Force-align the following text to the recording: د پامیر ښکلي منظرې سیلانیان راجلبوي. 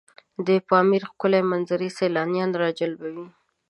د 0.47 0.49
پامیر 0.69 1.03
ښکلي 1.09 1.41
منظرې 1.51 1.89
سیلانیان 1.97 2.51
راجلبوي. 2.63 3.27